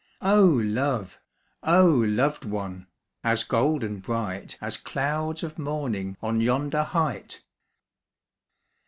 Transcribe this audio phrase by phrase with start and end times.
[0.23, 1.19] Oh love!
[1.61, 2.87] oh loved one!
[3.23, 7.43] As golden bright, As clouds of morning On yonder height!